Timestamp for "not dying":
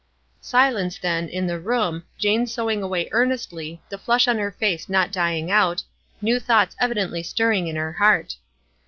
4.89-5.51